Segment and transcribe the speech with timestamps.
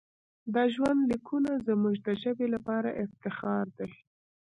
[0.53, 3.91] دا ژوندلیکونه زموږ د ژبې لپاره افتخار دی.